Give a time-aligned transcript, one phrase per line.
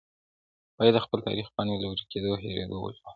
[0.77, 3.09] باید د خپل تاریخ پاڼې له ورکېدو او هېرېدو وژغورو.